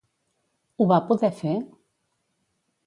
Ho 0.79 0.87
va 0.93 0.99
poder 1.11 1.31
fer? 1.43 1.55